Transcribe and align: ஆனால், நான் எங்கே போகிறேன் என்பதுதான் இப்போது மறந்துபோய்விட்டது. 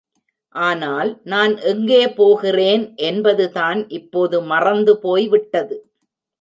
ஆனால், 0.55 1.21
நான் 1.23 1.57
எங்கே 1.65 2.09
போகிறேன் 2.13 2.83
என்பதுதான் 3.03 3.87
இப்போது 3.89 4.41
மறந்துபோய்விட்டது. 4.45 5.77